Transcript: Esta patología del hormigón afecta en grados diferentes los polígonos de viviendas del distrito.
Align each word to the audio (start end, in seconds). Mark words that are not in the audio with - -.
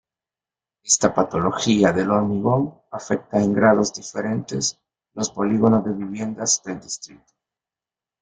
Esta 0.83 1.13
patología 1.13 1.93
del 1.93 2.09
hormigón 2.09 2.73
afecta 2.89 3.39
en 3.39 3.53
grados 3.53 3.93
diferentes 3.93 4.79
los 5.13 5.29
polígonos 5.29 5.85
de 5.85 5.91
viviendas 5.93 6.63
del 6.63 6.79
distrito. 6.81 7.33